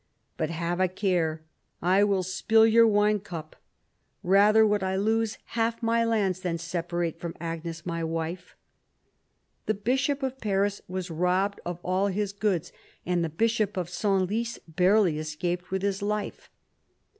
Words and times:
But 0.35 0.49
have 0.49 0.79
a 0.79 0.87
care, 0.87 1.43
I 1.79 2.03
will 2.03 2.23
spill 2.23 2.65
your 2.65 2.87
wine 2.87 3.19
cup. 3.19 3.55
Rather 4.23 4.65
would 4.65 4.81
I 4.81 4.95
lose 4.95 5.37
half 5.53 5.83
my 5.83 6.03
lands 6.03 6.39
than 6.39 6.57
separate 6.57 7.19
from 7.19 7.35
Agnes 7.39 7.85
my 7.85 8.03
wife." 8.03 8.55
The 9.67 9.75
bishop 9.75 10.23
of 10.23 10.39
Paris 10.41 10.81
was 10.87 11.11
robbed 11.11 11.61
of 11.67 11.77
all 11.83 12.07
his 12.07 12.33
goods, 12.33 12.71
and 13.05 13.23
the 13.23 13.29
bishop 13.29 13.77
of 13.77 13.91
Senlis 13.91 14.57
barely 14.67 15.19
escaped 15.19 15.69
with 15.69 15.83
his 15.83 16.01
life. 16.01 16.49